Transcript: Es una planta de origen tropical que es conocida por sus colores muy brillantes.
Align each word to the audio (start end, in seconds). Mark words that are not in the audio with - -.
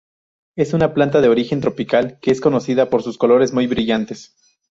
Es 0.55 0.73
una 0.73 0.95
planta 0.95 1.21
de 1.21 1.27
origen 1.29 1.61
tropical 1.61 2.17
que 2.23 2.31
es 2.31 2.41
conocida 2.41 2.89
por 2.89 3.03
sus 3.03 3.19
colores 3.19 3.53
muy 3.53 3.67
brillantes. 3.67 4.33